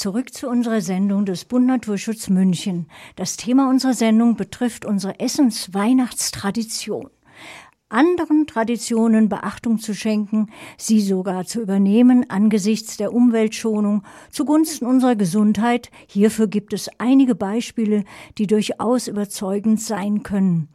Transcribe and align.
Zurück 0.00 0.32
zu 0.32 0.48
unserer 0.48 0.80
Sendung 0.80 1.26
des 1.26 1.44
Bund 1.44 1.66
Naturschutz 1.66 2.30
München. 2.30 2.86
Das 3.16 3.36
Thema 3.36 3.68
unserer 3.68 3.92
Sendung 3.92 4.34
betrifft 4.34 4.86
unsere 4.86 5.20
Essens-Weihnachtstradition. 5.20 7.10
Anderen 7.90 8.46
Traditionen 8.46 9.28
Beachtung 9.28 9.78
zu 9.78 9.92
schenken, 9.92 10.46
sie 10.78 11.02
sogar 11.02 11.44
zu 11.44 11.60
übernehmen 11.60 12.24
angesichts 12.30 12.96
der 12.96 13.12
Umweltschonung 13.12 14.02
zugunsten 14.30 14.86
unserer 14.86 15.16
Gesundheit. 15.16 15.90
Hierfür 16.06 16.46
gibt 16.46 16.72
es 16.72 16.88
einige 16.96 17.34
Beispiele, 17.34 18.04
die 18.38 18.46
durchaus 18.46 19.06
überzeugend 19.06 19.82
sein 19.82 20.22
können. 20.22 20.70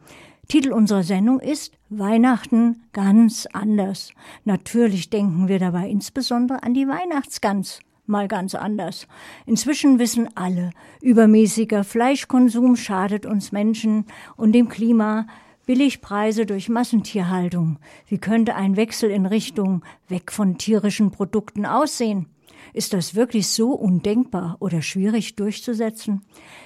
Titel 0.46 0.72
unserer 0.72 1.02
Sendung 1.02 1.40
ist 1.40 1.72
Weihnachten 1.88 2.84
ganz 2.92 3.48
anders. 3.52 4.12
Natürlich 4.44 5.10
denken 5.10 5.48
wir 5.48 5.58
dabei 5.58 5.88
insbesondere 5.88 6.62
an 6.62 6.74
die 6.74 6.86
Weihnachtsgans 6.86 7.80
mal 8.08 8.28
ganz 8.28 8.54
anders. 8.54 9.06
Inzwischen 9.46 9.98
wissen 9.98 10.28
alle, 10.36 10.70
übermäßiger 11.00 11.84
Fleischkonsum 11.84 12.76
schadet 12.76 13.26
uns 13.26 13.52
Menschen 13.52 14.06
und 14.36 14.52
dem 14.52 14.68
Klima, 14.68 15.26
Billigpreise 15.66 16.46
durch 16.46 16.68
Massentierhaltung. 16.68 17.78
Wie 18.08 18.18
könnte 18.18 18.54
ein 18.54 18.76
Wechsel 18.76 19.10
in 19.10 19.26
Richtung 19.26 19.84
weg 20.08 20.30
von 20.30 20.58
tierischen 20.58 21.10
Produkten 21.10 21.66
aussehen? 21.66 22.26
Ist 22.72 22.92
das 22.92 23.14
wirklich 23.14 23.48
so 23.48 23.72
undenkbar 23.72 24.56
oder 24.60 24.82
schwierig 24.82 25.34
durchzusetzen? 25.34 26.22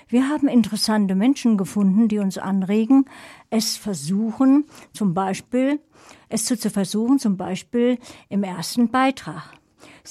Wir 0.09 0.29
haben 0.29 0.49
interessante 0.49 1.15
Menschen 1.15 1.57
gefunden, 1.57 2.09
die 2.09 2.19
uns 2.19 2.37
anregen, 2.37 3.07
es 3.49 3.77
versuchen, 3.77 4.65
zum 4.93 5.15
Beispiel, 5.15 5.81
es 6.29 6.45
zu 6.45 6.57
versuchen, 6.57 7.19
zum 7.19 7.37
Beispiel 7.37 7.99
im 8.29 8.43
ersten 8.43 8.91
Beitrag. 8.91 9.60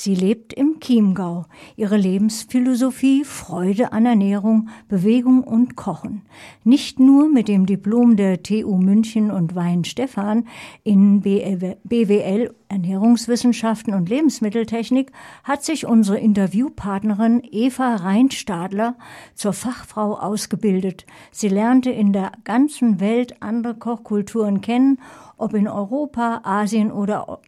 Sie 0.01 0.15
lebt 0.15 0.53
im 0.53 0.79
Chiemgau. 0.79 1.45
Ihre 1.75 1.97
Lebensphilosophie 1.97 3.25
Freude 3.25 3.91
an 3.91 4.05
Ernährung, 4.05 4.69
Bewegung 4.87 5.43
und 5.43 5.75
Kochen. 5.75 6.21
Nicht 6.63 7.01
nur 7.01 7.27
mit 7.27 7.49
dem 7.49 7.65
Diplom 7.65 8.15
der 8.15 8.41
TU 8.41 8.77
München 8.77 9.29
und 9.29 9.55
Wein 9.55 9.83
Stefan 9.83 10.47
in 10.85 11.19
BWL 11.19 12.55
Ernährungswissenschaften 12.69 13.93
und 13.93 14.07
Lebensmitteltechnik 14.07 15.11
hat 15.43 15.65
sich 15.65 15.85
unsere 15.85 16.17
Interviewpartnerin 16.17 17.41
Eva 17.51 17.95
Reinstadler 17.95 18.95
zur 19.33 19.51
Fachfrau 19.51 20.13
ausgebildet. 20.13 21.05
Sie 21.31 21.49
lernte 21.49 21.89
in 21.89 22.13
der 22.13 22.31
ganzen 22.45 23.01
Welt 23.01 23.41
andere 23.41 23.75
Kochkulturen 23.75 24.61
kennen, 24.61 24.99
ob 25.35 25.53
in 25.55 25.67
Europa, 25.67 26.41
Asien 26.43 26.89
oder 26.91 27.41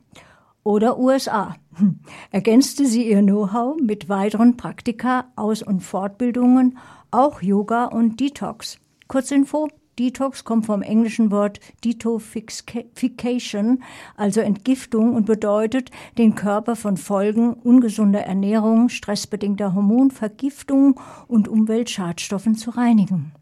oder 0.64 1.00
USA. 1.00 1.56
Ergänzte 2.32 2.86
sie 2.86 3.10
ihr 3.10 3.22
Know-how 3.22 3.78
mit 3.80 4.10
weiteren 4.10 4.58
Praktika, 4.58 5.26
Aus- 5.36 5.64
und 5.64 5.82
Fortbildungen, 5.82 6.78
auch 7.12 7.42
Yoga 7.42 7.86
und 7.86 8.20
Detox. 8.20 8.78
Kurzinfo, 9.08 9.70
Detox 10.00 10.46
kommt 10.46 10.66
vom 10.66 10.82
englischen 10.82 11.32
Wort 11.32 11.60
Detoxification, 11.84 13.84
also 14.16 14.42
Entgiftung 14.42 15.16
und 15.16 15.26
bedeutet, 15.26 15.92
den 16.18 16.36
Körper 16.36 16.76
von 16.76 16.98
Folgen 16.98 17.54
ungesunder 17.54 18.22
Ernährung, 18.22 18.90
stressbedingter 18.90 19.76
Hormonvergiftung 19.76 21.00
und 21.28 21.48
Umweltschadstoffen 21.48 22.56
zu 22.56 22.72
reinigen. 22.72 23.34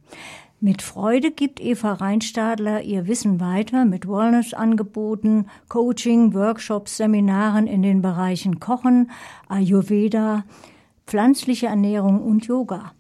Mit 0.62 0.82
Freude 0.82 1.32
gibt 1.32 1.62
Eva 1.62 1.94
Reinstadler 1.94 2.82
ihr 2.82 3.08
Wissen 3.08 3.40
weiter 3.40 3.86
mit 3.86 4.06
Wellness-Angeboten, 4.06 5.46
Coaching, 5.70 6.34
Workshops, 6.34 6.98
Seminaren 6.98 7.66
in 7.66 7.82
den 7.82 8.02
Bereichen 8.02 8.60
Kochen, 8.60 9.10
Ayurveda, 9.48 10.44
pflanzliche 11.08 11.68
Ernährung 11.68 12.22
und 12.22 12.46
Yoga. 12.46 12.92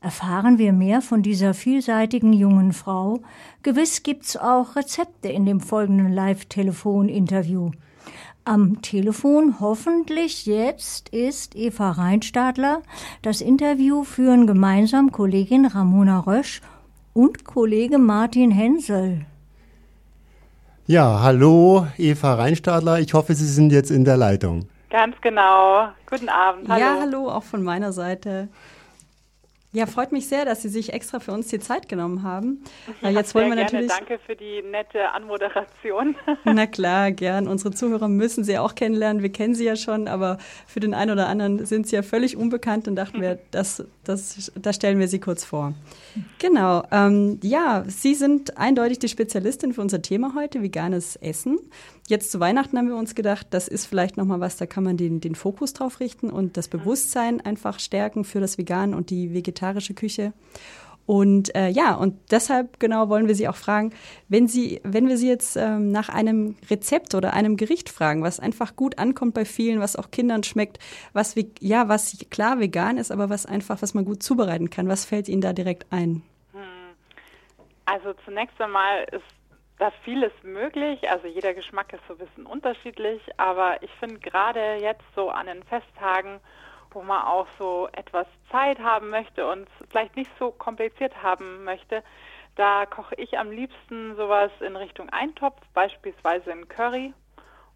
Erfahren 0.00 0.58
wir 0.58 0.72
mehr 0.72 1.00
von 1.02 1.22
dieser 1.22 1.54
vielseitigen 1.54 2.32
jungen 2.32 2.72
Frau. 2.72 3.20
Gewiss 3.62 4.02
gibt's 4.02 4.36
auch 4.36 4.74
Rezepte 4.74 5.28
in 5.28 5.46
dem 5.46 5.60
folgenden 5.60 6.12
Live-Telefon-Interview. 6.12 7.70
Am 8.44 8.82
Telefon 8.82 9.60
hoffentlich 9.60 10.46
jetzt 10.46 11.10
ist 11.10 11.54
Eva 11.54 11.92
Reinstadler. 11.92 12.82
Das 13.22 13.40
Interview 13.40 14.02
führen 14.02 14.48
gemeinsam 14.48 15.12
Kollegin 15.12 15.64
Ramona 15.64 16.18
Rösch 16.18 16.60
und 17.14 17.44
Kollege 17.44 17.98
Martin 17.98 18.50
Hensel. 18.50 19.24
Ja, 20.86 21.20
hallo 21.22 21.86
Eva 21.96 22.34
Reinstadler. 22.34 22.98
Ich 22.98 23.14
hoffe, 23.14 23.34
Sie 23.34 23.46
sind 23.46 23.72
jetzt 23.72 23.90
in 23.90 24.04
der 24.04 24.18
Leitung. 24.18 24.68
Ganz 24.90 25.16
genau. 25.22 25.88
Guten 26.10 26.28
Abend. 26.28 26.68
Hallo. 26.68 26.80
Ja, 26.80 26.96
hallo, 27.00 27.30
auch 27.30 27.42
von 27.42 27.62
meiner 27.62 27.92
Seite. 27.92 28.48
Ja, 29.74 29.86
freut 29.86 30.12
mich 30.12 30.28
sehr, 30.28 30.44
dass 30.44 30.62
Sie 30.62 30.68
sich 30.68 30.92
extra 30.92 31.18
für 31.18 31.32
uns 31.32 31.48
die 31.48 31.58
Zeit 31.58 31.88
genommen 31.88 32.22
haben. 32.22 32.62
Ja, 33.02 33.10
jetzt 33.10 33.34
wollen 33.34 33.48
wir 33.48 33.56
natürlich. 33.56 33.90
Danke 33.90 34.20
für 34.24 34.36
die 34.36 34.62
nette 34.62 35.10
Anmoderation. 35.10 36.14
Na 36.44 36.68
klar, 36.68 37.10
gern. 37.10 37.48
Unsere 37.48 37.74
Zuhörer 37.74 38.06
müssen 38.06 38.44
Sie 38.44 38.56
auch 38.56 38.76
kennenlernen. 38.76 39.24
Wir 39.24 39.32
kennen 39.32 39.56
Sie 39.56 39.64
ja 39.64 39.74
schon, 39.74 40.06
aber 40.06 40.38
für 40.68 40.78
den 40.78 40.94
einen 40.94 41.10
oder 41.10 41.26
anderen 41.26 41.66
sind 41.66 41.88
Sie 41.88 41.96
ja 41.96 42.02
völlig 42.02 42.36
unbekannt 42.36 42.86
und 42.86 42.94
dachten 42.94 43.20
wir, 43.20 43.40
das, 43.50 43.84
das, 44.04 44.52
das 44.54 44.76
stellen 44.76 45.00
wir 45.00 45.08
Sie 45.08 45.18
kurz 45.18 45.44
vor. 45.44 45.74
Genau. 46.38 46.84
Ähm, 46.92 47.40
ja, 47.42 47.82
Sie 47.88 48.14
sind 48.14 48.56
eindeutig 48.56 49.00
die 49.00 49.08
Spezialistin 49.08 49.72
für 49.72 49.80
unser 49.80 50.00
Thema 50.02 50.36
heute, 50.36 50.62
veganes 50.62 51.16
Essen. 51.16 51.58
Jetzt 52.06 52.30
zu 52.30 52.38
Weihnachten 52.38 52.76
haben 52.76 52.88
wir 52.88 52.96
uns 52.96 53.14
gedacht, 53.14 53.46
das 53.50 53.66
ist 53.66 53.86
vielleicht 53.86 54.18
nochmal 54.18 54.38
was, 54.38 54.58
da 54.58 54.66
kann 54.66 54.84
man 54.84 54.98
den, 54.98 55.20
den 55.20 55.34
Fokus 55.34 55.72
drauf 55.72 56.00
richten 56.00 56.28
und 56.28 56.58
das 56.58 56.68
Bewusstsein 56.68 57.40
einfach 57.40 57.80
stärken 57.80 58.24
für 58.24 58.40
das 58.40 58.58
Vegan 58.58 58.92
und 58.92 59.08
die 59.08 59.32
vegetarische 59.64 59.94
Küche. 59.94 60.32
Und 61.06 61.54
äh, 61.54 61.68
ja, 61.68 61.94
und 61.94 62.14
deshalb 62.30 62.80
genau 62.80 63.10
wollen 63.10 63.28
wir 63.28 63.34
Sie 63.34 63.46
auch 63.46 63.56
fragen, 63.56 63.92
wenn 64.28 64.48
Sie, 64.48 64.80
wenn 64.84 65.06
wir 65.06 65.18
Sie 65.18 65.28
jetzt 65.28 65.54
ähm, 65.54 65.92
nach 65.92 66.08
einem 66.08 66.56
Rezept 66.70 67.14
oder 67.14 67.34
einem 67.34 67.58
Gericht 67.58 67.90
fragen, 67.90 68.22
was 68.22 68.40
einfach 68.40 68.74
gut 68.74 68.98
ankommt 68.98 69.34
bei 69.34 69.44
vielen, 69.44 69.80
was 69.80 69.96
auch 69.96 70.10
Kindern 70.10 70.44
schmeckt, 70.44 70.78
was 71.12 71.34
ja, 71.60 71.90
was 71.90 72.24
klar 72.30 72.58
vegan 72.58 72.96
ist, 72.96 73.12
aber 73.12 73.28
was 73.28 73.44
einfach, 73.44 73.82
was 73.82 73.92
man 73.92 74.06
gut 74.06 74.22
zubereiten 74.22 74.70
kann, 74.70 74.88
was 74.88 75.04
fällt 75.04 75.28
Ihnen 75.28 75.42
da 75.42 75.52
direkt 75.52 75.92
ein? 75.92 76.22
Hm. 76.52 76.94
Also 77.84 78.14
zunächst 78.24 78.58
einmal 78.58 79.04
ist 79.12 79.24
da 79.78 79.92
vieles 80.04 80.32
möglich. 80.42 81.10
Also 81.10 81.26
jeder 81.26 81.52
Geschmack 81.52 81.92
ist 81.92 82.02
so 82.08 82.14
ein 82.14 82.18
bisschen 82.26 82.46
unterschiedlich, 82.46 83.20
aber 83.36 83.82
ich 83.82 83.90
finde 84.00 84.20
gerade 84.20 84.76
jetzt 84.80 85.04
so 85.14 85.28
an 85.28 85.48
den 85.48 85.62
Festtagen, 85.64 86.40
wo 86.94 87.02
man 87.02 87.22
auch 87.22 87.46
so 87.58 87.88
etwas 87.92 88.26
Zeit 88.50 88.78
haben 88.78 89.10
möchte 89.10 89.46
und 89.46 89.68
vielleicht 89.90 90.16
nicht 90.16 90.30
so 90.38 90.50
kompliziert 90.50 91.22
haben 91.22 91.64
möchte, 91.64 92.02
da 92.56 92.86
koche 92.86 93.16
ich 93.16 93.36
am 93.38 93.50
liebsten 93.50 94.14
sowas 94.16 94.50
in 94.60 94.76
Richtung 94.76 95.10
Eintopf, 95.10 95.60
beispielsweise 95.74 96.52
in 96.52 96.68
Curry. 96.68 97.12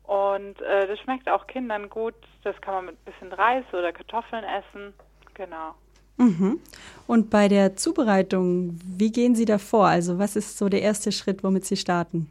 Und 0.04 0.60
äh, 0.62 0.86
das 0.86 0.98
schmeckt 1.00 1.28
auch 1.28 1.46
Kindern 1.46 1.90
gut. 1.90 2.14
Das 2.44 2.58
kann 2.60 2.74
man 2.74 2.86
mit 2.86 2.94
ein 2.94 3.12
bisschen 3.12 3.32
Reis 3.32 3.64
oder 3.72 3.92
Kartoffeln 3.92 4.44
essen. 4.44 4.94
Genau. 5.34 5.74
Mhm. 6.16 6.60
Und 7.06 7.30
bei 7.30 7.48
der 7.48 7.76
Zubereitung, 7.76 8.78
wie 8.84 9.12
gehen 9.12 9.34
Sie 9.34 9.44
da 9.44 9.58
vor? 9.58 9.86
Also 9.86 10.18
was 10.18 10.36
ist 10.36 10.58
so 10.58 10.68
der 10.68 10.82
erste 10.82 11.12
Schritt, 11.12 11.44
womit 11.44 11.64
Sie 11.64 11.76
starten? 11.76 12.30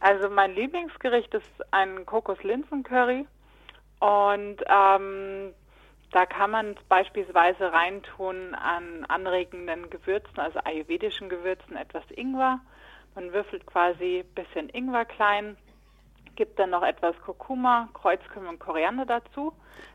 Also 0.00 0.30
mein 0.30 0.54
Lieblingsgericht 0.54 1.32
ist 1.34 1.72
ein 1.72 2.06
Kokos-Linsen-Curry. 2.06 3.26
Und 4.00 4.56
ähm, 4.66 5.52
da 6.12 6.26
kann 6.26 6.50
man 6.50 6.76
beispielsweise 6.88 7.72
reintun 7.72 8.54
an 8.54 9.04
anregenden 9.06 9.90
Gewürzen, 9.90 10.38
also 10.38 10.58
ayurvedischen 10.64 11.28
Gewürzen, 11.28 11.76
etwas 11.76 12.02
Ingwer. 12.10 12.60
Man 13.14 13.32
würfelt 13.32 13.64
quasi 13.66 14.24
ein 14.24 14.34
bisschen 14.34 14.68
Ingwer 14.70 15.04
klein, 15.04 15.56
gibt 16.34 16.58
dann 16.58 16.70
noch 16.70 16.82
etwas 16.82 17.16
Kurkuma, 17.20 17.88
Kreuzkümmel 17.94 18.48
und 18.48 18.58
Koriander 18.58 19.06
dazu. 19.06 19.52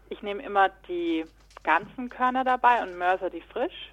Ich 0.10 0.22
nehme 0.22 0.44
immer 0.44 0.70
die 0.88 1.26
ganzen 1.64 2.10
Körner 2.10 2.44
dabei 2.44 2.82
und 2.82 2.98
mörser 2.98 3.30
die 3.30 3.42
frisch. 3.42 3.92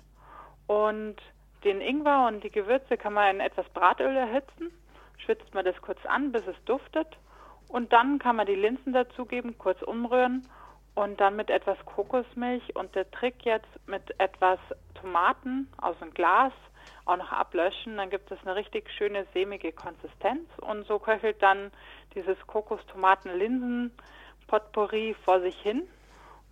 Und 0.68 1.16
den 1.64 1.80
Ingwer 1.80 2.26
und 2.28 2.44
die 2.44 2.50
Gewürze 2.50 2.96
kann 2.96 3.14
man 3.14 3.34
in 3.34 3.40
etwas 3.40 3.68
Bratöl 3.70 4.16
erhitzen. 4.16 4.70
Schwitzt 5.18 5.54
man 5.54 5.64
das 5.64 5.80
kurz 5.80 6.04
an, 6.06 6.30
bis 6.30 6.46
es 6.46 6.56
duftet. 6.66 7.08
Und 7.68 7.92
dann 7.92 8.18
kann 8.18 8.36
man 8.36 8.46
die 8.46 8.54
Linsen 8.54 8.92
dazugeben, 8.92 9.58
kurz 9.58 9.82
umrühren 9.82 10.46
und 10.94 11.20
dann 11.20 11.36
mit 11.36 11.50
etwas 11.50 11.78
Kokosmilch 11.86 12.76
und 12.76 12.94
der 12.94 13.10
Trick 13.10 13.44
jetzt 13.44 13.66
mit 13.86 14.14
etwas 14.20 14.58
Tomaten 14.94 15.72
aus 15.80 15.98
dem 15.98 16.12
Glas 16.12 16.52
auch 17.04 17.16
noch 17.16 17.32
ablöschen. 17.32 17.96
Dann 17.96 18.10
gibt 18.10 18.30
es 18.30 18.38
eine 18.42 18.54
richtig 18.54 18.88
schöne 18.90 19.26
sämige 19.32 19.72
Konsistenz 19.72 20.46
und 20.60 20.86
so 20.86 20.98
köchelt 20.98 21.42
dann 21.42 21.72
dieses 22.14 22.36
Kokos-Tomaten-Linsen-Potpourri 22.46 25.16
vor 25.24 25.40
sich 25.40 25.58
hin. 25.60 25.88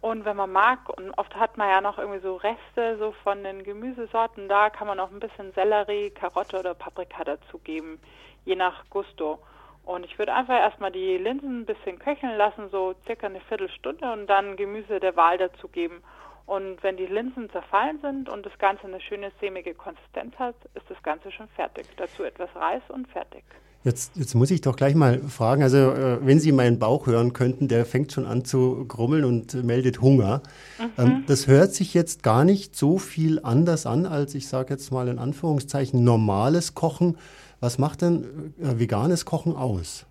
Und 0.01 0.25
wenn 0.25 0.37
man 0.37 0.51
mag, 0.51 0.89
und 0.89 1.11
oft 1.19 1.37
hat 1.37 1.59
man 1.59 1.69
ja 1.69 1.83
noch 1.83 1.99
irgendwie 1.99 2.21
so 2.21 2.37
Reste 2.37 2.97
so 2.99 3.13
von 3.23 3.45
den 3.45 3.65
Gemüsesorten, 3.65 4.49
da 4.49 4.71
kann 4.71 4.87
man 4.87 4.97
noch 4.97 5.11
ein 5.11 5.21
bisschen 5.21 5.53
Sellerie, 5.53 6.09
Karotte 6.11 6.59
oder 6.59 6.73
Paprika 6.73 7.23
dazugeben, 7.23 8.01
je 8.47 8.57
nach 8.57 8.89
Gusto. 8.89 9.41
Und 9.85 10.05
ich 10.05 10.19
würde 10.19 10.35
einfach 10.35 10.59
erstmal 10.59 10.93
die 10.93 11.17
Linsen 11.17 11.61
ein 11.61 11.67
bisschen 11.67 11.99
köcheln 11.99 12.37
lassen, 12.37 12.69
so 12.71 12.95
circa 13.07 13.27
eine 13.27 13.41
Viertelstunde 13.41 14.13
und 14.13 14.27
dann 14.27 14.57
Gemüse 14.57 15.01
der 15.01 15.17
Wahl 15.17 15.39
dazugeben. 15.39 16.03
Und 16.47 16.83
wenn 16.83 16.97
die 16.97 17.07
Linsen 17.07 17.49
zerfallen 17.51 18.01
sind 18.03 18.29
und 18.29 18.45
das 18.45 18.57
Ganze 18.59 18.85
eine 18.85 19.01
schöne 19.01 19.31
sämige 19.41 19.75
Konsistenz 19.75 20.35
hat, 20.37 20.57
ist 20.75 20.89
das 20.89 21.01
Ganze 21.03 21.31
schon 21.31 21.49
fertig. 21.49 21.87
Dazu 21.97 22.25
etwas 22.25 22.49
Reis 22.57 22.83
und 22.89 23.09
fertig. 23.09 23.45
Jetzt, 23.83 24.17
jetzt 24.17 24.35
muss 24.35 24.51
ich 24.51 24.61
doch 24.61 24.77
gleich 24.77 24.95
mal 24.95 25.21
fragen, 25.21 25.63
also 25.63 25.79
äh, 25.79 26.19
wenn 26.21 26.39
Sie 26.39 26.53
meinen 26.53 26.79
Bauch 26.79 27.07
hören 27.07 27.33
könnten, 27.33 27.67
der 27.67 27.87
fängt 27.87 28.13
schon 28.13 28.27
an 28.27 28.45
zu 28.45 28.85
grummeln 28.87 29.25
und 29.25 29.55
meldet 29.65 30.03
Hunger. 30.03 30.43
Mhm. 30.79 31.03
Ähm, 31.03 31.25
das 31.27 31.47
hört 31.47 31.73
sich 31.73 31.95
jetzt 31.95 32.23
gar 32.23 32.45
nicht 32.45 32.77
so 32.77 32.99
viel 32.99 33.41
anders 33.43 33.87
an, 33.87 34.05
als 34.05 34.35
ich 34.35 34.49
sage 34.49 34.75
jetzt 34.75 34.93
mal 34.93 35.09
in 35.09 35.19
Anführungszeichen 35.19 36.05
normales 36.05 36.75
Kochen. 36.75 37.17
Was 37.61 37.79
macht 37.79 38.03
denn 38.03 38.55
äh, 38.59 38.79
veganes 38.79 39.25
Kochen 39.25 39.55
aus? 39.57 40.07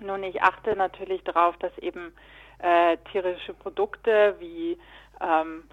Nun, 0.00 0.22
ich 0.22 0.42
achte 0.42 0.76
natürlich 0.76 1.22
darauf, 1.24 1.56
dass 1.58 1.76
eben 1.78 2.12
äh, 2.58 2.96
tierische 3.10 3.54
Produkte 3.54 4.36
wie 4.38 4.78
ähm, 5.20 5.64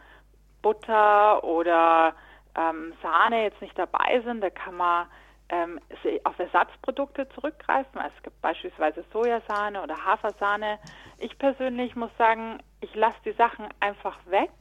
Butter 0.61 1.43
oder 1.43 2.13
ähm, 2.55 2.93
Sahne 3.01 3.43
jetzt 3.43 3.61
nicht 3.61 3.77
dabei 3.77 4.21
sind. 4.25 4.41
Da 4.41 4.49
kann 4.49 4.75
man 4.75 5.07
ähm, 5.49 5.79
auf 6.23 6.37
Ersatzprodukte 6.37 7.27
zurückgreifen. 7.29 7.99
Also 7.99 8.13
es 8.17 8.23
gibt 8.23 8.41
beispielsweise 8.41 9.03
Sojasahne 9.11 9.81
oder 9.81 10.05
Hafersahne. 10.05 10.79
Ich 11.17 11.37
persönlich 11.37 11.95
muss 11.95 12.11
sagen, 12.17 12.59
ich 12.81 12.93
lasse 12.95 13.17
die 13.25 13.33
Sachen 13.33 13.67
einfach 13.79 14.17
weg. 14.27 14.51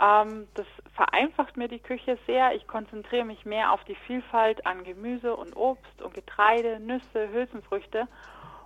Ähm, 0.00 0.48
das 0.54 0.66
vereinfacht 0.98 1.56
mir 1.56 1.68
die 1.68 1.78
Küche 1.78 2.18
sehr. 2.26 2.56
Ich 2.56 2.66
konzentriere 2.66 3.24
mich 3.24 3.46
mehr 3.46 3.72
auf 3.72 3.84
die 3.84 3.94
Vielfalt 3.94 4.66
an 4.66 4.82
Gemüse 4.82 5.36
und 5.36 5.56
Obst 5.56 6.02
und 6.02 6.12
Getreide, 6.12 6.80
Nüsse, 6.80 7.30
Hülsenfrüchte 7.30 8.08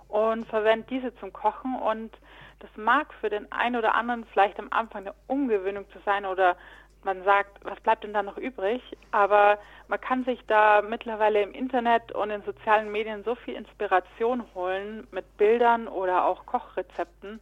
und 0.07 0.47
verwende 0.47 0.87
diese 0.89 1.15
zum 1.17 1.31
Kochen. 1.31 1.75
Und 1.75 2.11
das 2.57 2.71
mag 2.75 3.13
für 3.21 3.29
den 3.29 3.51
einen 3.51 3.75
oder 3.75 3.93
anderen 3.93 4.25
vielleicht 4.25 4.57
am 4.57 4.69
Anfang 4.71 5.03
eine 5.03 5.13
Umgewöhnung 5.27 5.87
zu 5.91 5.99
sein 6.05 6.25
oder 6.25 6.57
man 7.03 7.23
sagt, 7.23 7.63
was 7.63 7.79
bleibt 7.81 8.03
denn 8.03 8.13
da 8.13 8.23
noch 8.23 8.37
übrig? 8.37 8.81
Aber 9.11 9.59
man 9.87 10.01
kann 10.01 10.23
sich 10.23 10.43
da 10.47 10.81
mittlerweile 10.81 11.43
im 11.43 11.51
Internet 11.51 12.13
und 12.13 12.31
in 12.31 12.41
sozialen 12.41 12.91
Medien 12.91 13.23
so 13.23 13.35
viel 13.35 13.53
Inspiration 13.53 14.43
holen 14.55 15.05
mit 15.11 15.37
Bildern 15.37 15.87
oder 15.87 16.25
auch 16.25 16.47
Kochrezepten. 16.47 17.41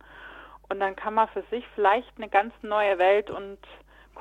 Und 0.68 0.80
dann 0.82 0.98
kann 0.98 1.14
man 1.14 1.30
für 1.30 1.44
sich 1.44 1.66
vielleicht 1.76 2.12
eine 2.18 2.28
ganz 2.28 2.54
neue 2.62 2.98
Welt 2.98 3.30
und 3.30 3.58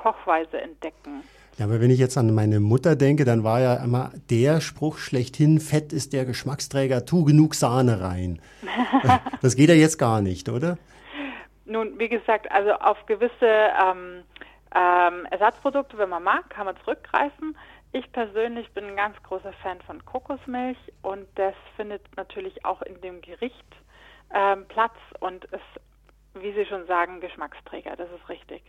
Kochweise 0.01 0.59
entdecken. 0.59 1.23
Ja, 1.57 1.65
aber 1.65 1.79
wenn 1.79 1.91
ich 1.91 1.99
jetzt 1.99 2.17
an 2.17 2.33
meine 2.33 2.59
Mutter 2.59 2.95
denke, 2.95 3.23
dann 3.23 3.43
war 3.43 3.59
ja 3.59 3.75
immer 3.83 4.11
der 4.31 4.61
Spruch 4.61 4.97
schlechthin, 4.97 5.59
Fett 5.59 5.93
ist 5.93 6.13
der 6.13 6.25
Geschmacksträger, 6.25 7.05
tu 7.05 7.23
genug 7.23 7.53
Sahne 7.53 8.01
rein. 8.01 8.41
das 9.41 9.55
geht 9.55 9.69
ja 9.69 9.75
jetzt 9.75 9.99
gar 9.99 10.21
nicht, 10.21 10.49
oder? 10.49 10.77
Nun, 11.65 11.99
wie 11.99 12.09
gesagt, 12.09 12.51
also 12.51 12.71
auf 12.71 13.05
gewisse 13.05 13.45
ähm, 13.45 14.23
ähm, 14.73 15.27
Ersatzprodukte, 15.29 15.97
wenn 15.99 16.09
man 16.09 16.23
mag, 16.23 16.49
kann 16.49 16.65
man 16.65 16.75
zurückgreifen. 16.83 17.55
Ich 17.91 18.11
persönlich 18.11 18.71
bin 18.71 18.85
ein 18.85 18.95
ganz 18.95 19.21
großer 19.21 19.53
Fan 19.61 19.79
von 19.81 20.03
Kokosmilch 20.03 20.79
und 21.03 21.27
das 21.35 21.53
findet 21.75 22.01
natürlich 22.17 22.65
auch 22.65 22.81
in 22.81 22.99
dem 23.01 23.21
Gericht 23.21 23.75
ähm, 24.33 24.65
Platz 24.67 24.95
und 25.19 25.45
ist, 25.45 25.61
wie 26.33 26.53
Sie 26.53 26.65
schon 26.65 26.87
sagen, 26.87 27.19
Geschmacksträger. 27.19 27.95
Das 27.97 28.09
ist 28.09 28.29
richtig. 28.29 28.63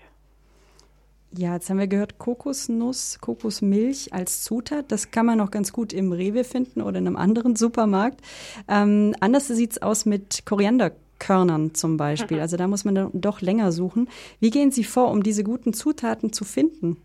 Ja, 1.34 1.54
jetzt 1.54 1.70
haben 1.70 1.78
wir 1.78 1.86
gehört, 1.86 2.18
Kokosnuss, 2.18 3.18
Kokosmilch 3.20 4.12
als 4.12 4.42
Zutat. 4.42 4.92
Das 4.92 5.10
kann 5.10 5.24
man 5.24 5.38
noch 5.38 5.50
ganz 5.50 5.72
gut 5.72 5.94
im 5.94 6.12
Rewe 6.12 6.44
finden 6.44 6.82
oder 6.82 6.98
in 6.98 7.06
einem 7.06 7.16
anderen 7.16 7.56
Supermarkt. 7.56 8.20
Ähm, 8.68 9.14
anders 9.20 9.48
sieht 9.48 9.72
es 9.72 9.82
aus 9.82 10.04
mit 10.04 10.44
Koriander 10.44 10.92
Körnern 11.18 11.74
zum 11.74 11.96
Beispiel. 11.96 12.40
Also 12.42 12.56
da 12.56 12.66
muss 12.66 12.84
man 12.84 12.94
dann 12.94 13.10
doch 13.14 13.40
länger 13.40 13.72
suchen. 13.72 14.08
Wie 14.40 14.50
gehen 14.50 14.72
Sie 14.72 14.84
vor, 14.84 15.10
um 15.10 15.22
diese 15.22 15.44
guten 15.44 15.72
Zutaten 15.72 16.32
zu 16.32 16.44
finden? 16.44 17.00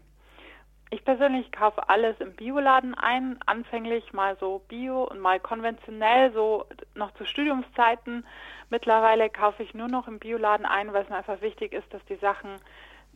Ich 0.89 1.03
persönlich 1.03 1.51
kaufe 1.51 1.89
alles 1.89 2.15
im 2.19 2.33
Bioladen 2.33 2.95
ein, 2.95 3.37
anfänglich 3.45 4.13
mal 4.13 4.37
so 4.39 4.61
bio 4.67 5.03
und 5.03 5.19
mal 5.19 5.39
konventionell, 5.39 6.31
so 6.33 6.65
noch 6.95 7.13
zu 7.15 7.25
Studiumszeiten. 7.25 8.25
Mittlerweile 8.69 9.29
kaufe 9.29 9.63
ich 9.63 9.73
nur 9.73 9.89
noch 9.89 10.07
im 10.07 10.19
Bioladen 10.19 10.65
ein, 10.65 10.91
weil 10.93 11.03
es 11.03 11.09
mir 11.09 11.17
einfach 11.17 11.41
wichtig 11.41 11.73
ist, 11.73 11.93
dass 11.93 12.03
die 12.05 12.15
Sachen 12.15 12.49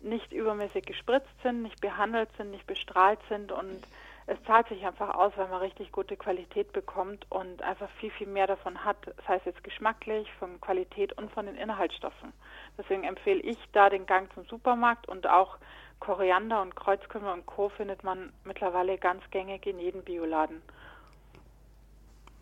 nicht 0.03 0.31
übermäßig 0.31 0.85
gespritzt 0.85 1.29
sind, 1.43 1.63
nicht 1.63 1.79
behandelt 1.81 2.29
sind, 2.37 2.51
nicht 2.51 2.67
bestrahlt 2.67 3.19
sind 3.29 3.51
und 3.51 3.81
es 4.27 4.41
zahlt 4.43 4.67
sich 4.69 4.85
einfach 4.85 5.13
aus, 5.15 5.33
weil 5.35 5.47
man 5.47 5.59
richtig 5.59 5.91
gute 5.91 6.15
Qualität 6.15 6.71
bekommt 6.73 7.25
und 7.29 7.61
einfach 7.63 7.89
viel, 7.99 8.11
viel 8.11 8.27
mehr 8.27 8.47
davon 8.47 8.85
hat, 8.85 8.97
das 9.05 9.27
heißt 9.27 9.45
jetzt 9.45 9.63
geschmacklich, 9.63 10.31
von 10.39 10.61
Qualität 10.61 11.13
und 11.17 11.31
von 11.31 11.47
den 11.47 11.55
Inhaltsstoffen. 11.55 12.31
Deswegen 12.77 13.03
empfehle 13.03 13.41
ich 13.41 13.57
da 13.73 13.89
den 13.89 14.05
Gang 14.05 14.31
zum 14.33 14.45
Supermarkt 14.45 15.07
und 15.07 15.27
auch 15.27 15.57
Koriander 15.99 16.61
und 16.61 16.75
Kreuzkümmel 16.75 17.31
und 17.31 17.45
Co. 17.45 17.69
findet 17.69 18.03
man 18.03 18.31
mittlerweile 18.43 18.97
ganz 18.97 19.21
gängig 19.31 19.65
in 19.67 19.79
jedem 19.79 20.03
Bioladen. 20.03 20.61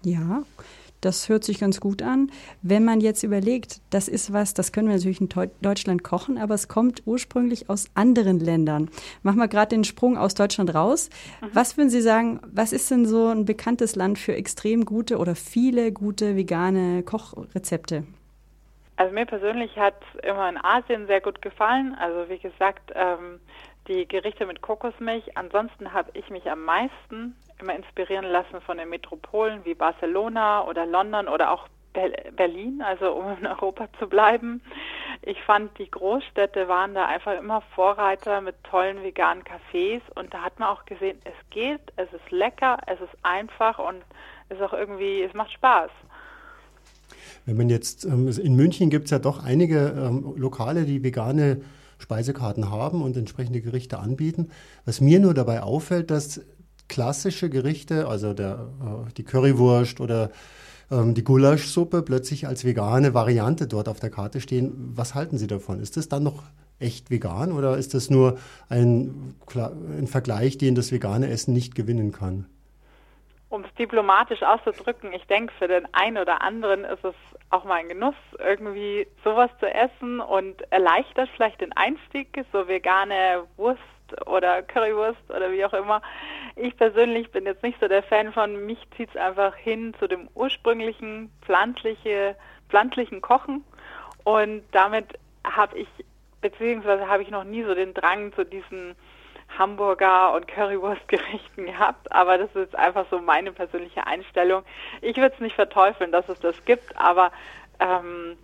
Ja, 0.04 0.44
das 1.02 1.30
hört 1.30 1.44
sich 1.44 1.60
ganz 1.60 1.80
gut 1.80 2.02
an. 2.02 2.32
Wenn 2.62 2.84
man 2.84 3.02
jetzt 3.02 3.24
überlegt, 3.24 3.82
das 3.90 4.08
ist 4.08 4.34
was, 4.34 4.54
das 4.54 4.72
können 4.72 4.88
wir 4.88 4.96
natürlich 4.96 5.22
in 5.22 5.30
Deutschland 5.62 6.04
kochen, 6.04 6.38
aber 6.38 6.56
es 6.56 6.68
kommt 6.68 7.04
ursprünglich 7.06 7.70
aus 7.70 7.90
anderen 7.96 8.40
Ländern. 8.40 8.90
Machen 9.24 9.40
wir 9.40 9.48
gerade 9.48 9.70
den 9.70 9.84
Sprung 9.84 10.18
aus 10.18 10.34
Deutschland 10.34 10.74
raus. 10.74 11.10
Mhm. 11.42 11.50
Was 11.54 11.78
würden 11.78 11.90
Sie 11.90 12.02
sagen, 12.02 12.40
was 12.52 12.74
ist 12.74 12.92
denn 12.92 13.06
so 13.06 13.28
ein 13.28 13.46
bekanntes 13.46 13.96
Land 13.96 14.20
für 14.20 14.36
extrem 14.36 14.86
gute 14.86 15.18
oder 15.18 15.36
viele 15.36 15.92
gute 15.92 16.36
vegane 16.36 17.04
Kochrezepte? 17.04 18.04
Also 18.98 19.14
mir 19.14 19.26
persönlich 19.26 19.78
hat 19.78 19.96
immer 20.24 20.50
in 20.50 20.58
Asien 20.58 21.08
sehr 21.08 21.22
gut 21.22 21.42
gefallen. 21.42 21.96
Also 21.98 22.30
wie 22.30 22.38
gesagt, 22.38 22.92
ähm, 22.94 23.40
die 23.88 24.06
Gerichte 24.06 24.46
mit 24.46 24.62
Kokosmilch. 24.62 25.38
Ansonsten 25.38 25.94
habe 25.94 26.12
ich 26.14 26.30
mich 26.30 26.50
am 26.52 26.66
meisten 26.66 27.36
immer 27.62 27.76
inspirieren 27.76 28.26
lassen 28.26 28.62
von 28.62 28.78
den 28.78 28.90
Metropolen 28.90 29.66
wie 29.66 29.74
Barcelona 29.74 30.66
oder 30.66 30.86
London 30.86 31.28
oder 31.28 31.52
auch 31.52 31.68
Berlin, 32.36 32.82
also 32.86 33.12
um 33.12 33.38
in 33.40 33.48
Europa 33.48 33.88
zu 33.98 34.08
bleiben. 34.08 34.62
Ich 35.22 35.42
fand, 35.42 35.78
die 35.78 35.90
Großstädte 35.90 36.68
waren 36.68 36.94
da 36.94 37.08
einfach 37.08 37.38
immer 37.38 37.62
Vorreiter 37.76 38.42
mit 38.42 38.56
tollen 38.64 39.04
veganen 39.04 39.44
Cafés 39.44 40.02
und 40.16 40.34
da 40.34 40.44
hat 40.44 40.60
man 40.60 40.70
auch 40.70 40.86
gesehen, 40.86 41.18
es 41.26 41.50
geht, 41.50 41.82
es 41.98 42.08
ist 42.14 42.32
lecker, 42.32 42.78
es 42.88 43.02
ist 43.02 43.18
einfach 43.24 43.80
und 43.80 44.02
es 44.50 44.58
ist 44.58 44.64
auch 44.64 44.74
irgendwie, 44.74 45.24
es 45.24 45.34
macht 45.34 45.52
Spaß. 45.52 45.92
Wenn 47.46 47.58
man 47.58 47.70
jetzt, 47.70 48.06
ähm, 48.06 48.30
in 48.30 48.56
München 48.56 48.90
gibt 48.90 49.06
es 49.06 49.12
ja 49.12 49.20
doch 49.20 49.44
einige 49.44 49.94
ähm, 49.98 50.34
Lokale, 50.38 50.86
die 50.86 51.04
vegane 51.04 51.62
Speisekarten 51.98 52.72
haben 52.72 53.02
und 53.02 53.18
entsprechende 53.18 53.62
Gerichte 53.62 54.00
anbieten. 54.00 54.52
Was 54.86 55.02
mir 55.02 55.20
nur 55.20 55.34
dabei 55.34 55.62
auffällt, 55.62 56.12
dass 56.12 56.42
klassische 56.90 57.50
Gerichte, 57.50 58.08
also 58.08 58.34
der, 58.34 58.68
äh, 58.82 59.14
die 59.16 59.24
Currywurst 59.24 60.02
oder 60.02 60.32
ähm, 60.92 61.14
die 61.14 61.24
Gulaschsuppe 61.24 62.02
plötzlich 62.02 62.48
als 62.48 62.66
vegane 62.66 63.14
Variante 63.14 63.68
dort 63.68 63.88
auf 63.88 64.00
der 64.00 64.10
Karte 64.10 64.42
stehen. 64.42 64.92
Was 64.96 65.16
halten 65.16 65.38
Sie 65.38 65.48
davon? 65.48 65.80
Ist 65.80 65.96
das 65.96 66.10
dann 66.10 66.24
noch 66.24 66.44
echt 66.80 67.12
vegan 67.12 67.52
oder 67.52 67.78
ist 67.78 67.94
das 67.94 68.10
nur 68.10 68.38
ein, 68.70 69.36
ein 69.56 70.08
Vergleich, 70.08 70.58
den 70.58 70.76
das 70.76 70.92
vegane 70.92 71.30
Essen 71.30 71.54
nicht 71.54 71.76
gewinnen 71.76 72.12
kann? 72.12 72.46
Um 73.50 73.64
es 73.64 73.74
diplomatisch 73.76 74.44
auszudrücken, 74.44 75.12
ich 75.12 75.26
denke, 75.26 75.52
für 75.58 75.68
den 75.68 75.88
einen 75.94 76.18
oder 76.18 76.42
anderen 76.44 76.84
ist 76.84 77.04
es 77.04 77.16
auch 77.50 77.64
mal 77.64 77.80
ein 77.80 77.90
Genuss, 77.90 78.16
irgendwie 78.38 79.08
sowas 79.24 79.50
zu 79.60 79.66
essen 79.66 80.20
und 80.20 80.62
erleichtert 80.72 81.30
vielleicht 81.36 81.60
den 81.60 81.74
Einstieg, 81.74 82.46
so 82.54 82.68
vegane 82.68 83.44
Wurst 83.58 83.82
oder 84.26 84.62
Currywurst 84.64 85.30
oder 85.30 85.52
wie 85.52 85.64
auch 85.66 85.74
immer. 85.74 86.02
Ich 86.56 86.76
persönlich 86.78 87.32
bin 87.32 87.46
jetzt 87.46 87.64
nicht 87.64 87.80
so 87.80 87.88
der 87.88 88.04
Fan 88.04 88.34
von, 88.34 88.66
mich 88.66 88.80
zieht 88.96 89.10
es 89.10 89.18
einfach 89.18 89.56
hin 89.56 89.94
zu 90.00 90.08
dem 90.08 90.30
ursprünglichen 90.36 91.32
pflanzliche, 91.42 92.36
pflanzlichen 92.70 93.22
Kochen 93.22 93.64
und 94.24 94.64
damit 94.72 95.18
habe 95.46 95.80
ich, 95.80 95.88
beziehungsweise 96.42 97.08
habe 97.08 97.24
ich 97.24 97.30
noch 97.30 97.44
nie 97.44 97.64
so 97.64 97.74
den 97.74 97.94
Drang 97.94 98.34
zu 98.34 98.46
diesen 98.46 98.96
Hamburger 99.58 100.34
und 100.34 100.48
Currywurstgerichten 100.48 101.66
gehabt, 101.66 102.12
aber 102.12 102.38
das 102.38 102.56
ist 102.56 102.76
einfach 102.76 103.06
so 103.10 103.20
meine 103.20 103.52
persönliche 103.52 104.06
Einstellung. 104.06 104.64
Ich 105.02 105.18
würde 105.18 105.34
es 105.34 105.42
nicht 105.42 105.56
verteufeln, 105.56 106.12
dass 106.12 106.30
es 106.30 106.40
das 106.40 106.64
gibt, 106.66 106.96
aber 106.98 107.32
ähm, 107.80 108.38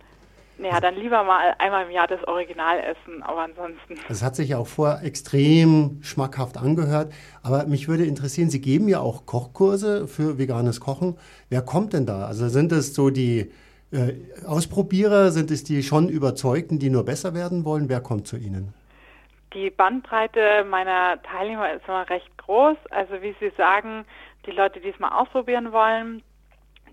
ja, 0.58 0.80
dann 0.80 0.94
lieber 0.94 1.22
mal 1.24 1.54
einmal 1.58 1.84
im 1.84 1.90
Jahr 1.90 2.06
das 2.06 2.22
Original 2.26 2.78
essen, 2.80 3.22
aber 3.22 3.42
ansonsten. 3.42 3.94
Das 4.08 4.22
hat 4.22 4.36
sich 4.36 4.50
ja 4.50 4.58
auch 4.58 4.66
vorher 4.66 5.04
extrem 5.04 5.98
schmackhaft 6.02 6.56
angehört. 6.56 7.12
Aber 7.42 7.66
mich 7.66 7.88
würde 7.88 8.04
interessieren, 8.04 8.48
Sie 8.48 8.60
geben 8.60 8.88
ja 8.88 9.00
auch 9.00 9.26
Kochkurse 9.26 10.08
für 10.08 10.38
veganes 10.38 10.80
Kochen. 10.80 11.18
Wer 11.50 11.62
kommt 11.62 11.92
denn 11.92 12.06
da? 12.06 12.26
Also 12.26 12.48
sind 12.48 12.72
es 12.72 12.94
so 12.94 13.10
die 13.10 13.52
äh, 13.92 14.14
Ausprobierer? 14.46 15.30
Sind 15.30 15.50
es 15.50 15.62
die 15.62 15.82
schon 15.82 16.08
Überzeugten, 16.08 16.78
die 16.78 16.90
nur 16.90 17.04
besser 17.04 17.34
werden 17.34 17.64
wollen? 17.64 17.88
Wer 17.88 18.00
kommt 18.00 18.26
zu 18.26 18.36
Ihnen? 18.36 18.72
Die 19.52 19.70
Bandbreite 19.70 20.64
meiner 20.68 21.22
Teilnehmer 21.22 21.72
ist 21.72 21.86
immer 21.86 22.08
recht 22.08 22.36
groß. 22.38 22.76
Also 22.90 23.20
wie 23.22 23.34
Sie 23.40 23.52
sagen, 23.56 24.04
die 24.46 24.50
Leute, 24.52 24.80
die 24.80 24.88
es 24.88 24.98
mal 24.98 25.20
ausprobieren 25.20 25.72
wollen, 25.72 26.22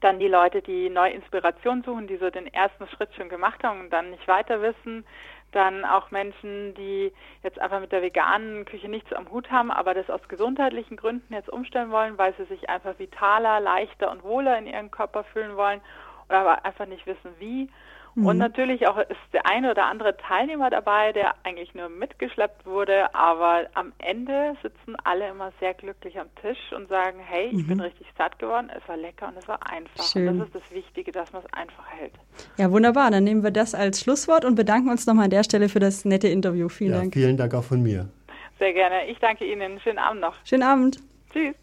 dann 0.04 0.20
die 0.20 0.28
Leute, 0.28 0.62
die 0.62 0.90
neue 0.90 1.14
Inspiration 1.14 1.84
suchen, 1.84 2.08
die 2.08 2.18
so 2.18 2.30
den 2.30 2.52
ersten 2.54 2.88
Schritt 2.88 3.14
schon 3.16 3.30
gemacht 3.30 3.64
haben 3.64 3.82
und 3.82 3.90
dann 3.90 4.12
nicht 4.12 4.28
weiter 4.28 4.62
wissen, 4.62 5.06
dann 5.52 5.86
auch 5.86 6.12
Menschen, 6.12 6.74
die 6.76 7.14
jetzt 7.44 7.60
einfach 7.60 7.80
mit 7.80 7.92
der 7.92 8.02
veganen 8.02 8.66
Küche 8.66 8.90
nichts 8.90 9.14
am 9.14 9.30
Hut 9.32 9.50
haben, 9.52 9.72
aber 9.72 9.94
das 9.94 10.10
aus 10.10 10.28
gesundheitlichen 10.28 10.98
Gründen 10.98 11.34
jetzt 11.34 11.50
umstellen 11.50 11.92
wollen, 11.92 12.18
weil 12.18 12.34
sie 12.36 12.46
sich 12.46 12.70
einfach 12.70 12.98
vitaler, 13.00 13.60
leichter 13.60 14.12
und 14.12 14.24
wohler 14.24 14.58
in 14.58 14.68
ihrem 14.68 14.92
Körper 14.92 15.24
fühlen 15.24 15.56
wollen 15.56 15.82
oder 16.28 16.40
aber 16.40 16.66
einfach 16.66 16.86
nicht 16.86 17.06
wissen 17.06 17.32
wie. 17.40 17.70
Mhm. 18.16 18.26
Und 18.26 18.38
natürlich 18.38 18.88
auch 18.88 18.98
ist 18.98 19.18
der 19.34 19.46
eine 19.46 19.72
oder 19.72 19.86
andere 19.86 20.16
Teilnehmer 20.18 20.70
dabei, 20.70 21.12
der 21.14 21.34
eigentlich 21.44 21.74
nur 21.74 21.90
mitgeschleppt 21.90 22.66
wurde, 22.66 23.14
aber 23.16 23.68
am 23.74 23.92
Ende 23.98 24.56
sitzen 24.62 24.96
alle 25.04 25.30
immer 25.30 25.52
sehr 25.60 25.74
glücklich 25.74 26.20
am 26.20 26.28
Tisch 26.42 26.72
und 26.76 26.90
sagen, 26.90 27.20
hey, 27.20 27.48
ich 27.48 27.64
mhm. 27.64 27.68
bin 27.68 27.80
richtig 27.80 28.08
satt 28.18 28.38
geworden, 28.40 28.72
es 28.76 28.88
war 28.88 28.98
lecker 28.98 29.28
und 29.28 29.38
es 29.38 29.48
war 29.48 29.60
einfach. 29.68 30.04
Schön. 30.04 30.28
Und 30.28 30.40
das 30.40 30.48
ist 30.48 30.56
das 30.56 30.72
Wichtige, 30.72 31.12
dass 31.12 31.34
man 31.34 31.44
es 31.44 31.54
einfach 31.54 31.86
hält. 31.88 32.14
Ja, 32.58 32.72
wunderbar. 32.72 33.10
Dann 33.12 33.24
nehmen 33.24 33.44
wir 33.44 33.52
das 33.52 33.74
als 33.74 34.02
Schlusswort 34.02 34.46
und 34.46 34.56
bedanken 34.56 34.90
uns 34.90 35.08
nochmal 35.08 35.26
an 35.26 35.32
der 35.32 35.44
Stelle 35.44 35.70
für 35.70 35.80
das 35.80 36.06
nette 36.06 36.28
Interview. 36.28 36.70
Vielen 36.70 36.92
ja, 36.92 36.98
Dank. 37.00 37.14
Vielen 37.14 37.38
Dank 37.38 37.54
auch 37.54 37.64
von 37.64 37.82
mir. 37.82 38.10
Sehr 38.60 38.74
gerne. 38.74 39.08
Ich 39.08 39.20
danke 39.20 39.46
Ihnen. 39.46 39.80
Schönen 39.80 40.00
Abend 40.00 40.22
noch. 40.22 40.36
Schönen 40.46 40.64
Abend. 40.64 41.00
Tschüss. 41.32 41.56